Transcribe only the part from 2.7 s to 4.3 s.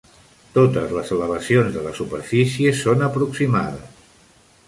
són aproximades.